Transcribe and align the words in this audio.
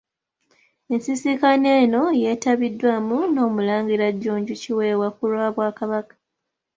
Ensisinkano 0.93 1.67
eno 1.83 2.03
yetabiddwamu 2.21 3.17
n'omulangira 3.33 4.05
Jjunju 4.13 4.55
Kiwewa 4.61 5.07
ku 5.15 5.23
lw'obwakabaka. 5.31 6.15